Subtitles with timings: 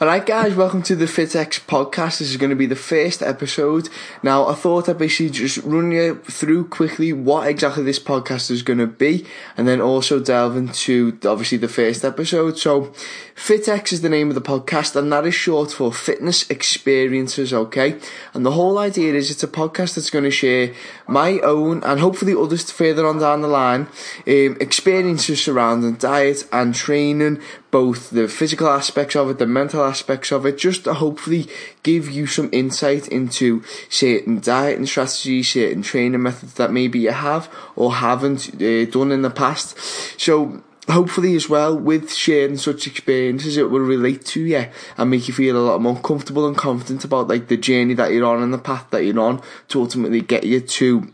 [0.00, 2.20] Alright, guys, welcome to the FitX podcast.
[2.20, 3.90] This is going to be the first episode.
[4.22, 8.62] Now, I thought I'd basically just run you through quickly what exactly this podcast is
[8.62, 9.26] going to be,
[9.58, 12.56] and then also delve into obviously the first episode.
[12.56, 12.94] So,
[13.36, 17.98] FitX is the name of the podcast, and that is short for fitness experiences, okay?
[18.32, 20.72] And the whole idea is it's a podcast that's going to share
[21.10, 23.88] my own and hopefully others further on down the line
[24.26, 27.40] um, experiences surrounding diet and training,
[27.70, 31.48] both the physical aspects of it, the mental aspects of it, just to hopefully
[31.82, 37.52] give you some insight into certain dieting strategies, certain training methods that maybe you have
[37.76, 39.76] or haven't uh, done in the past.
[40.20, 45.28] So, hopefully as well with sharing such experiences it will relate to you and make
[45.28, 48.42] you feel a lot more comfortable and confident about like the journey that you're on
[48.42, 51.10] and the path that you're on to ultimately get you to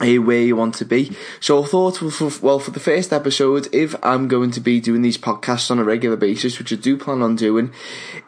[0.00, 1.16] where you want to be.
[1.38, 5.02] So I thought, for, well, for the first episode, if I'm going to be doing
[5.02, 7.72] these podcasts on a regular basis, which I do plan on doing,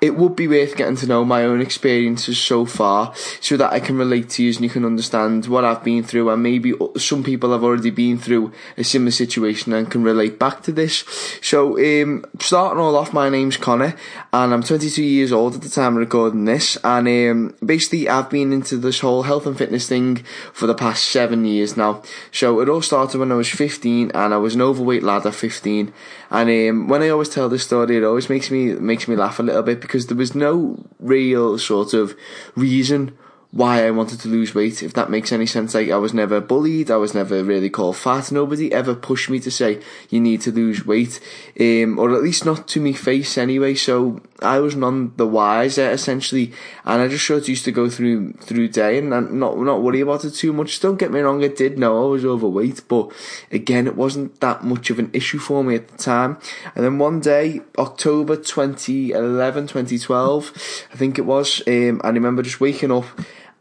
[0.00, 3.80] it would be worth getting to know my own experiences so far so that I
[3.80, 7.24] can relate to you and you can understand what I've been through and maybe some
[7.24, 11.04] people have already been through a similar situation and can relate back to this.
[11.42, 13.96] So, um, starting all off, my name's Conor
[14.32, 18.30] and I'm 22 years old at the time of recording this and um, basically I've
[18.30, 22.02] been into this whole health and fitness thing for the past seven years years now.
[22.30, 25.34] So it all started when I was 15 and I was an overweight lad at
[25.34, 25.92] 15.
[26.30, 29.38] And um, when I always tell this story, it always makes me makes me laugh
[29.38, 32.16] a little bit because there was no real sort of
[32.54, 33.16] reason
[33.56, 35.74] why I wanted to lose weight, if that makes any sense.
[35.74, 39.40] Like, I was never bullied, I was never really called fat, nobody ever pushed me
[39.40, 41.20] to say, you need to lose weight,
[41.58, 45.90] um, or at least not to me face anyway, so I was none the wiser,
[45.90, 46.52] essentially,
[46.84, 50.00] and I just sort of used to go through, through day and not, not worry
[50.00, 50.80] about it too much.
[50.80, 53.12] Don't get me wrong, I did know I was overweight, but
[53.50, 56.38] again, it wasn't that much of an issue for me at the time.
[56.74, 60.52] And then one day, October 2011, 2012,
[60.92, 63.06] I think it was, um, I remember just waking up,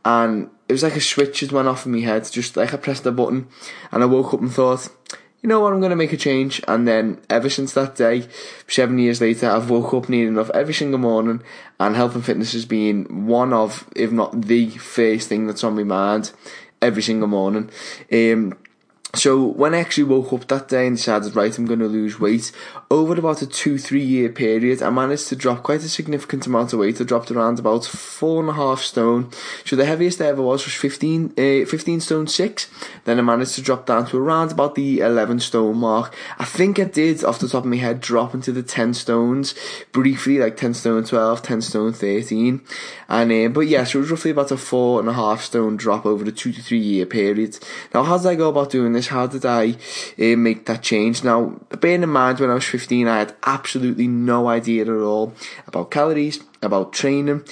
[0.03, 2.77] and it was like a switch had went off in my head, just like I
[2.77, 3.47] pressed a button,
[3.91, 4.89] and I woke up and thought,
[5.45, 6.59] you know what, I'm going to make a change.
[6.67, 8.27] And then ever since that day,
[8.67, 11.43] seven years later, I've woke up near enough every single morning,
[11.79, 15.75] and health and fitness has been one of, if not the first thing that's on
[15.75, 16.31] my mind
[16.81, 17.69] every single morning.
[18.11, 18.57] Um,
[19.17, 22.19] so when I actually woke up that day and decided, right, I'm going to lose
[22.19, 22.51] weight,
[22.91, 26.73] over about a two, three year period, I managed to drop quite a significant amount
[26.73, 26.99] of weight.
[26.99, 29.31] I dropped around about four and a half stone.
[29.63, 32.69] So the heaviest I ever was was 15, uh, 15 stone six.
[33.05, 36.15] Then I managed to drop down to around about the 11 stone mark.
[36.37, 39.55] I think I did, off the top of my head, drop into the 10 stones
[39.91, 42.61] briefly, like 10 stone 12, 10 stone 13.
[43.07, 45.77] And, uh, but yeah, so it was roughly about a four and a half stone
[45.77, 47.59] drop over the two to three year period.
[47.93, 49.04] Now, how did I go about doing this?
[49.07, 51.23] How did I uh, make that change?
[51.23, 55.33] Now, bearing in mind when I was 15, I had absolutely no idea at all
[55.67, 57.43] about calories, about training,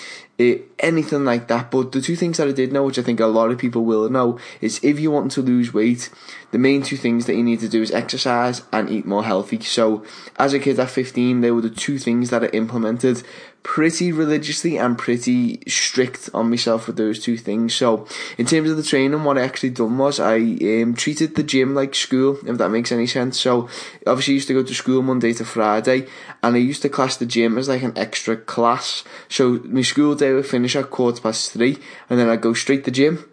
[0.51, 1.71] uh, anything like that.
[1.71, 3.85] But the two things that I did know, which I think a lot of people
[3.85, 6.09] will know, is if you want to lose weight,
[6.51, 9.59] the main two things that you need to do is exercise and eat more healthy.
[9.61, 10.05] So,
[10.37, 13.23] as a kid at 15, they were the two things that I implemented
[13.63, 17.73] pretty religiously and pretty strict on myself with those two things.
[17.73, 18.05] So,
[18.37, 21.73] in terms of the training, what I actually done was I um, treated the gym
[21.73, 23.39] like school, if that makes any sense.
[23.39, 23.69] So,
[24.05, 26.07] obviously, I used to go to school Monday to Friday,
[26.43, 29.03] and I used to class the gym as like an extra class.
[29.29, 31.77] So, my school day finish at quarter past three,
[32.09, 33.29] and then I'd go straight to the gym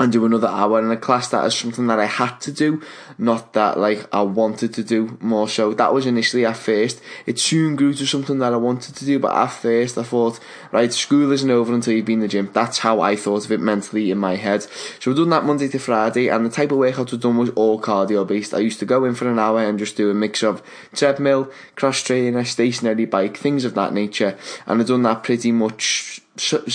[0.00, 2.82] and do another hour in a class that is something that I had to do,
[3.18, 5.74] not that like I wanted to do more so.
[5.74, 7.00] That was initially at first.
[7.26, 10.38] It soon grew to something that I wanted to do, but at first I thought,
[10.70, 12.50] right, school isn't over until you've been in the gym.
[12.52, 14.62] That's how I thought of it mentally in my head.
[15.00, 17.50] So I've done that Monday to Friday, and the type of workout I've done was
[17.50, 18.54] all cardio based.
[18.54, 20.62] I used to go in for an hour and just do a mix of
[20.94, 26.20] treadmill, cross trainer, stationary bike, things of that nature, and I've done that pretty much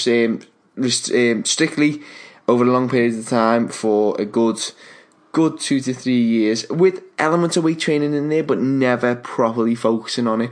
[0.07, 0.41] um,
[0.77, 2.01] um, strictly
[2.47, 4.59] over a long period of time for a good
[5.33, 9.73] good two to three years with elements of weight training in there but never properly
[9.73, 10.51] focusing on it.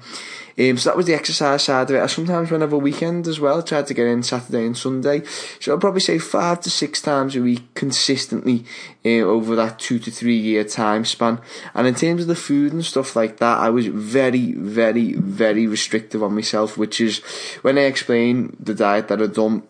[0.60, 2.02] Um, so that was the exercise side of it.
[2.02, 5.24] I sometimes went over weekend as well, tried to get in Saturday and Sunday.
[5.60, 8.66] So I'd probably say five to six times a week consistently
[9.06, 11.40] uh, over that two to three year time span.
[11.74, 15.68] And in terms of the food and stuff like that, I was very, very, very
[15.68, 17.20] restrictive on myself, which is
[17.62, 19.64] when I explain the diet that I'd done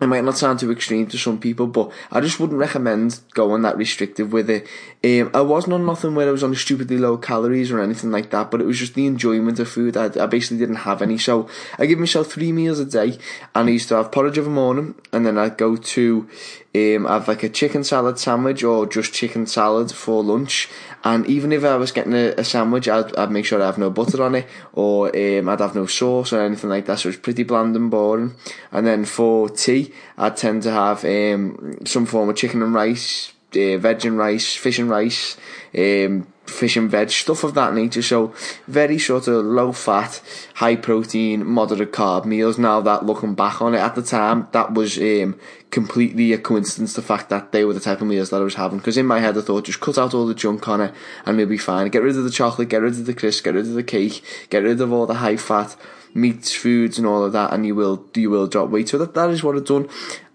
[0.00, 3.62] it might not sound too extreme to some people, but I just wouldn't recommend going
[3.62, 4.66] that restrictive with it.
[5.02, 8.30] Um, I wasn't on nothing where I was on stupidly low calories or anything like
[8.30, 9.96] that, but it was just the enjoyment of food.
[9.96, 11.48] I, I basically didn't have any, so
[11.78, 13.18] I give myself three meals a day,
[13.54, 16.28] and I used to have porridge every morning, and then I'd go to
[16.76, 20.68] um, have like a chicken salad sandwich or just chicken salad for lunch,
[21.04, 23.78] And even if I was getting a, a sandwich, I'd, I'd, make sure I have
[23.78, 26.98] no butter on it, or um, I'd have no sauce or anything like that.
[26.98, 28.34] So it's pretty bland and boring.
[28.72, 33.32] And then for tea, I'd tend to have um, some form of chicken and rice,
[33.56, 35.36] uh, veg and rice, fish and rice,
[35.76, 38.02] um, fish and veg, stuff of that nature.
[38.02, 38.34] So
[38.66, 40.20] very sort of low fat,
[40.54, 42.58] high protein, moderate carb meals.
[42.58, 45.38] Now that looking back on it at the time, that was um,
[45.70, 46.94] completely a coincidence.
[46.94, 48.78] The fact that they were the type of meals that I was having.
[48.78, 50.94] Because in my head, I thought just cut out all the junk on it
[51.24, 51.88] and we'll be fine.
[51.88, 54.22] Get rid of the chocolate, get rid of the crisps, get rid of the cake,
[54.50, 55.76] get rid of all the high fat
[56.16, 58.88] meats, foods, and all of that, and you will you will drop weight.
[58.88, 59.88] So that that is what I've done.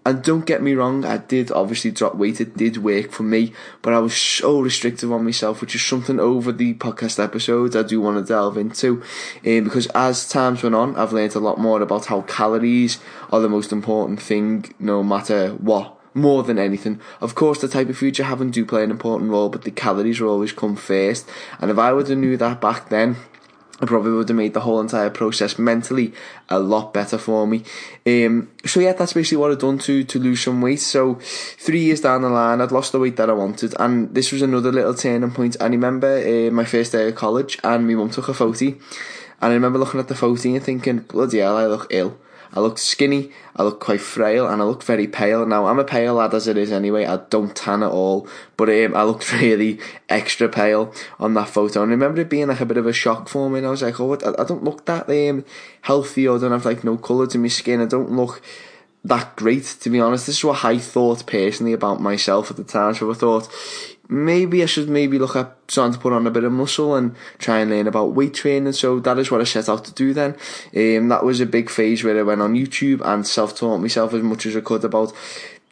[0.04, 3.52] And don't get me wrong, I did obviously drop weight, it did work for me,
[3.82, 7.84] but I was so restrictive on myself, which is something over the podcast episodes I
[7.84, 9.00] do want to delve into.
[9.46, 12.98] Um, because as times went on, I've learned a lot more about how calories
[13.30, 17.00] are the most important thing, no matter what more than anything.
[17.20, 19.70] Of course, the type of food you're having do play an important role, but the
[19.70, 21.28] calories will always come first.
[21.60, 23.16] And if I would have knew that back then,
[23.84, 26.14] Probably would have made the whole entire process mentally
[26.48, 27.64] a lot better for me.
[28.06, 30.78] Um, so yeah, that's basically what I've done to to lose some weight.
[30.78, 34.30] So three years down the line, I'd lost the weight that I wanted, and this
[34.30, 35.56] was another little turning point.
[35.60, 38.78] I remember uh, my first day of college, and my mum took a photo, and
[39.40, 42.16] I remember looking at the photo and thinking, bloody hell, I look ill.
[42.54, 45.46] I looked skinny, I looked quite frail, and I looked very pale.
[45.46, 48.68] Now, I'm a pale lad as it is anyway, I don't tan at all, but
[48.68, 51.82] um, I looked really extra pale on that photo.
[51.82, 53.70] And I remember it being like a bit of a shock for me, and I
[53.70, 55.44] was like, oh, I, I don't look that um,
[55.82, 58.42] healthy, or I don't have like no colour to my skin, I don't look
[59.04, 60.26] that great, to be honest.
[60.26, 62.94] This is what I thought personally about myself at the time.
[62.94, 63.48] So I thought,
[64.08, 67.16] maybe I should maybe look at starting to put on a bit of muscle and
[67.38, 68.72] try and learn about weight training.
[68.74, 70.36] So that is what I set out to do then.
[70.76, 74.22] Um, that was a big phase where I went on YouTube and self-taught myself as
[74.22, 75.12] much as I could about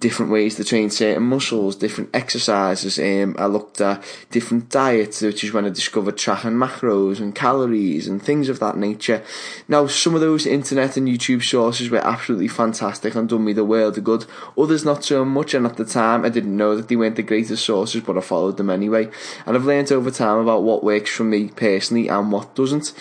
[0.01, 2.99] different ways to train certain muscles, different exercises.
[2.99, 8.09] Um, I looked at different diets, which is when I discovered tracking macros and calories
[8.09, 9.23] and things of that nature.
[9.69, 13.65] Now, some of those internet and YouTube sources were absolutely fantastic and done me the
[13.65, 14.25] world of good.
[14.57, 17.23] Others not so much, and at the time I didn't know that they weren't the
[17.23, 19.11] greatest sources, but I followed them anyway.
[19.45, 22.95] And I've learned over time about what works for me personally and what doesn't.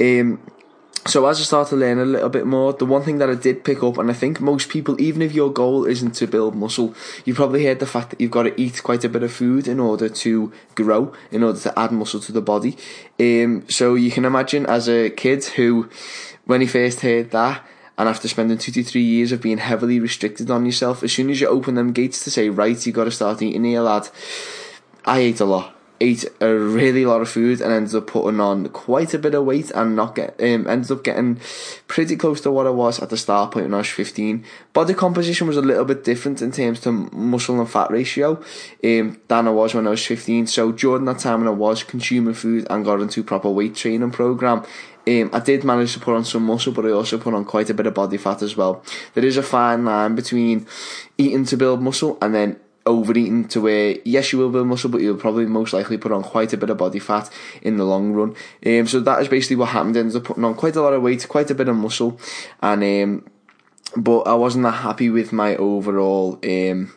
[0.00, 0.40] Um,
[1.06, 3.34] so as I started to learn a little bit more, the one thing that I
[3.34, 6.54] did pick up, and I think most people, even if your goal isn't to build
[6.54, 6.94] muscle,
[7.24, 9.68] you've probably heard the fact that you've got to eat quite a bit of food
[9.68, 12.76] in order to grow, in order to add muscle to the body.
[13.20, 15.88] Um, so you can imagine as a kid who,
[16.44, 17.64] when he first heard that,
[17.98, 21.30] and after spending two to three years of being heavily restricted on yourself, as soon
[21.30, 24.08] as you open them gates to say, right, you got to start eating here, lad,
[25.04, 28.68] I ate a lot ate a really lot of food and ended up putting on
[28.68, 31.38] quite a bit of weight and not get um, ended up getting
[31.86, 34.44] pretty close to what I was at the start point when I was 15.
[34.72, 38.42] Body composition was a little bit different in terms to muscle and fat ratio
[38.84, 40.46] um, than I was when I was 15.
[40.46, 44.10] So during that time when I was consuming food and got into proper weight training
[44.10, 44.64] program,
[45.08, 47.70] um, I did manage to put on some muscle, but I also put on quite
[47.70, 48.82] a bit of body fat as well.
[49.14, 50.66] There is a fine line between
[51.16, 55.00] eating to build muscle and then overeating to where yes you will build muscle but
[55.00, 57.30] you'll probably most likely put on quite a bit of body fat
[57.62, 58.34] in the long run.
[58.64, 59.96] Um, so that is basically what happened.
[59.96, 62.18] Ended up putting on quite a lot of weight quite a bit of muscle
[62.62, 63.30] and um,
[63.96, 66.92] but I wasn't that happy with my overall um,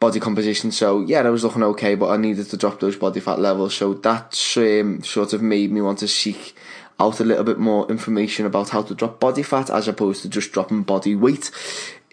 [0.00, 0.72] body composition.
[0.72, 3.74] So yeah I was looking okay but I needed to drop those body fat levels.
[3.74, 6.54] So that um, sort of made me want to seek
[7.00, 10.28] out a little bit more information about how to drop body fat as opposed to
[10.28, 11.50] just dropping body weight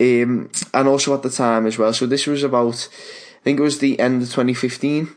[0.02, 1.94] um, and also at the time as well.
[1.94, 2.90] So this was about,
[3.42, 5.10] I think it was the end of 2015.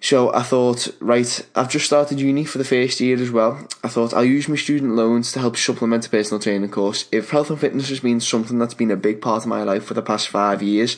[0.00, 3.66] So I thought, right, I've just started uni for the first year as well.
[3.82, 7.06] I thought I'll use my student loans to help supplement a personal training course.
[7.10, 9.84] If health and fitness has been something that's been a big part of my life
[9.84, 10.96] for the past five years,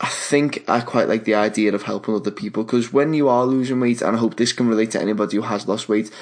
[0.00, 3.46] I think I quite like the idea of helping other people because when you are
[3.46, 6.12] losing weight, and I hope this can relate to anybody who has lost weight,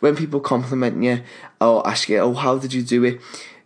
[0.00, 1.22] when people compliment you
[1.60, 3.20] or ask you, oh, how did you do it?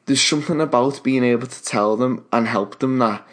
[0.06, 3.26] There's something about being able to tell them and help them that,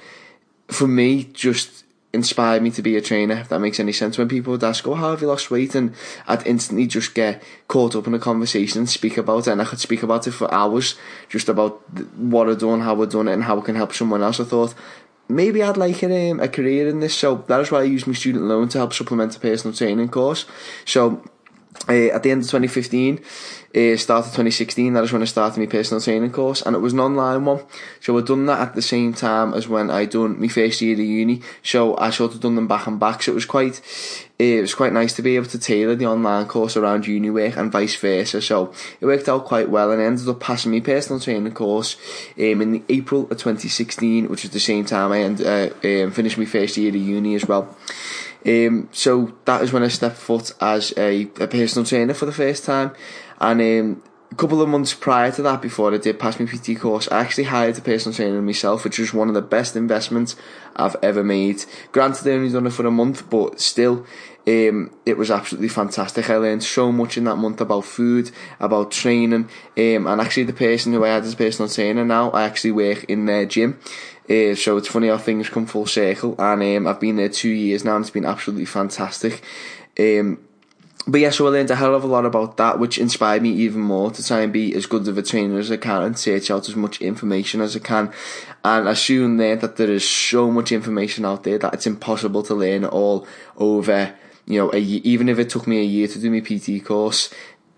[0.67, 4.17] for me, just inspired me to be a trainer, if that makes any sense.
[4.17, 5.73] When people would ask, oh, how have you lost weight?
[5.73, 5.95] And
[6.27, 9.51] I'd instantly just get caught up in a conversation and speak about it.
[9.51, 10.95] And I could speak about it for hours,
[11.27, 11.81] just about
[12.17, 14.39] what I've done, how I've done it, and how I can help someone else.
[14.39, 14.75] I thought,
[15.27, 17.15] maybe I'd like a, um, a career in this.
[17.15, 20.09] So that is why I use my student loan to help supplement a personal training
[20.09, 20.45] course.
[20.85, 21.23] So
[21.89, 23.19] uh, at the end of 2015,
[23.75, 26.93] uh, started 2016, that is when I started my personal training course, and it was
[26.93, 27.61] an online one.
[27.99, 30.93] So I'd done that at the same time as when I done my first year
[30.93, 31.41] of uni.
[31.63, 33.23] So I sort of done them back and back.
[33.23, 33.79] So it was quite,
[34.39, 37.31] uh, it was quite nice to be able to tailor the online course around uni
[37.31, 38.41] work and vice versa.
[38.41, 41.97] So it worked out quite well, and I ended up passing my personal training course
[42.37, 46.11] um, in the April of 2016, which was the same time I end, uh, um,
[46.11, 47.75] finished my first year of uni as well.
[48.45, 52.33] Um, so that is when I stepped foot as a, a personal trainer for the
[52.33, 52.91] first time,
[53.39, 54.03] and um,
[54.33, 57.19] a couple of months prior to that, before I did pass my PT course, I
[57.19, 60.35] actually hired a personal trainer myself, which was one of the best investments
[60.75, 61.63] I've ever made.
[61.91, 64.07] Granted, I only done it for a month, but still,
[64.47, 66.31] um, it was absolutely fantastic.
[66.31, 70.53] I learned so much in that month about food, about training, um, and actually the
[70.53, 73.79] person who I had as a personal trainer now, I actually work in their gym.
[74.27, 77.49] Uh, so it's funny how things come full circle, and um, I've been there two
[77.49, 79.43] years now, and it's been absolutely fantastic.
[79.99, 80.39] Um,
[81.05, 83.51] but yeah, so I learned a hell of a lot about that, which inspired me
[83.51, 86.17] even more to try and be as good of a trainer as I can and
[86.17, 88.11] search out as much information as I can.
[88.63, 92.43] And I soon learned that there is so much information out there that it's impossible
[92.43, 94.13] to learn all over,
[94.45, 97.33] you know, a, even if it took me a year to do my PT course,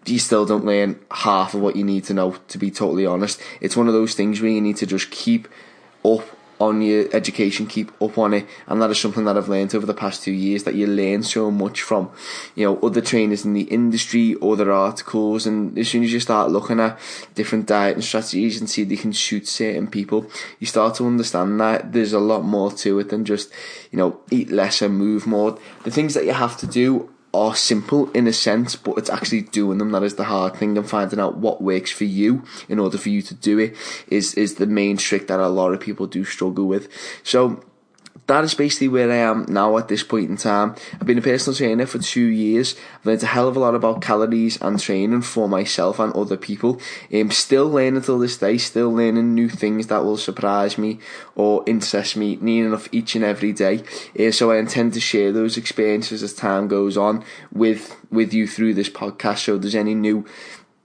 [0.06, 3.42] you still don't learn half of what you need to know, to be totally honest.
[3.60, 5.48] It's one of those things where you need to just keep
[6.04, 6.24] up
[6.60, 9.86] on your education, keep up on it, and that is something that I've learned over
[9.86, 10.64] the past two years.
[10.64, 12.12] That you learn so much from,
[12.56, 16.52] you know, other trainers in the industry, other articles, and as soon as you start
[16.52, 17.00] looking at
[17.34, 21.60] different diet and strategies and see they can suit certain people, you start to understand
[21.60, 23.52] that there's a lot more to it than just,
[23.92, 25.58] you know, eat less and move more.
[25.84, 29.42] The things that you have to do are simple in a sense, but it's actually
[29.42, 32.80] doing them that is the hard thing and finding out what works for you in
[32.80, 33.76] order for you to do it
[34.08, 36.88] is is the main trick that a lot of people do struggle with.
[37.24, 37.64] So
[38.28, 40.76] that is basically where I am now at this point in time.
[40.94, 42.76] I've been a personal trainer for two years.
[43.00, 46.38] I've learned a hell of a lot about calories and training for myself and other
[46.38, 46.82] people.
[47.12, 51.00] I'm still learning till this day, still learning new things that will surprise me
[51.36, 53.84] or interest me near enough each and every day.
[54.20, 58.48] Uh, so I intend to share those experiences as time goes on with with you
[58.48, 59.40] through this podcast.
[59.40, 60.26] So if there's any new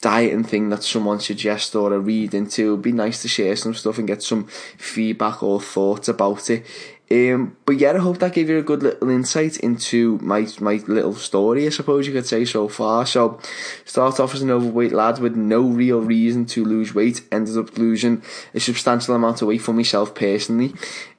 [0.00, 3.74] dieting thing that someone suggests or a read into, it'd be nice to share some
[3.74, 4.46] stuff and get some
[4.78, 6.66] feedback or thoughts about it.
[7.12, 10.80] Um, but yeah, I hope that gave you a good little insight into my my
[10.86, 13.04] little story, I suppose you could say so far.
[13.04, 13.40] So,
[13.84, 17.76] start off as an overweight lad with no real reason to lose weight, ended up
[17.76, 18.22] losing
[18.54, 20.72] a substantial amount of weight for myself personally,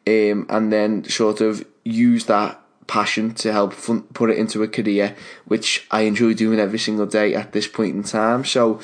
[0.07, 4.67] um, and then sort of use that passion to help fun- put it into a
[4.69, 8.45] career, which I enjoy doing every single day at this point in time.
[8.45, 8.79] So,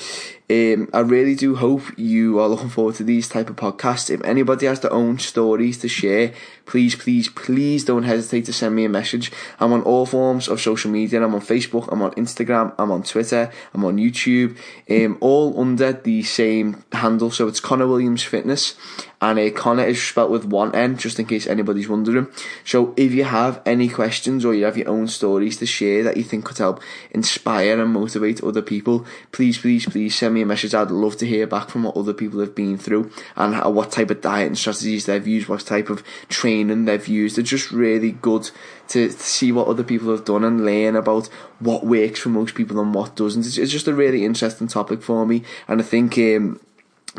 [0.49, 4.09] um, I really do hope you are looking forward to these type of podcasts.
[4.09, 6.33] If anybody has their own stories to share,
[6.65, 9.29] please, please, please don't hesitate to send me a message.
[9.59, 11.21] I'm on all forms of social media.
[11.21, 14.57] I'm on Facebook, I'm on Instagram, I'm on Twitter, I'm on YouTube,
[14.89, 17.29] um, all under the same handle.
[17.29, 18.75] So it's Conor Williams Fitness,
[19.19, 22.27] and uh, Conor is spelled with one N, just in case anybody's wondering.
[22.63, 26.17] So if you have any questions or you have your own stories to share that
[26.17, 30.45] you think could help inspire and motivate other people, please, please, please send me a
[30.45, 30.73] message.
[30.73, 33.91] I'd love to hear back from what other people have been through and how, what
[33.91, 37.37] type of diet and strategies they've used, what type of training training they've used.
[37.37, 38.49] It's just really good
[38.89, 41.27] to, to see what other people have done and learn about
[41.59, 43.45] what works for most people and what doesn't.
[43.45, 46.59] It's, it's just a really interesting topic for me, and I think um,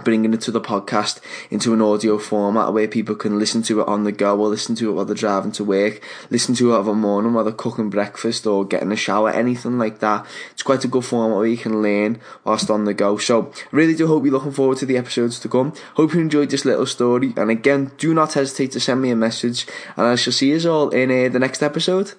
[0.05, 3.89] bringing it to the podcast into an audio format where people can listen to it
[3.89, 6.79] on the go or listen to it while they're driving to work, listen to it
[6.79, 10.27] of a morning while they're cooking breakfast or getting a shower, anything like that.
[10.53, 13.17] It's quite a good format where you can learn whilst on the go.
[13.17, 15.73] So, really do hope you're looking forward to the episodes to come.
[15.95, 17.33] Hope you enjoyed this little story.
[17.37, 19.67] And again, do not hesitate to send me a message.
[19.97, 22.13] And I shall see you all in uh, the next episode.